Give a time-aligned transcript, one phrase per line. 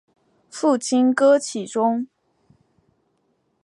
[0.49, 2.07] 父亲戈启宗。